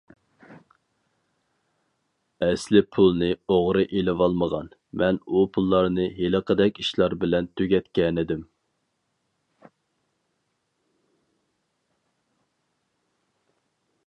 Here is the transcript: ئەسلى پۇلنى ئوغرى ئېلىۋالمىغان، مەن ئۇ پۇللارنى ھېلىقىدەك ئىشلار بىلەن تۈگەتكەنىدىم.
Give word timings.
ئەسلى 2.45 2.81
پۇلنى 2.95 3.29
ئوغرى 3.55 3.83
ئېلىۋالمىغان، 3.99 4.71
مەن 5.01 5.19
ئۇ 5.35 5.43
پۇللارنى 5.57 6.07
ھېلىقىدەك 6.21 6.81
ئىشلار 6.85 7.17
بىلەن 7.25 7.51
تۈگەتكەنىدىم. 7.61 8.43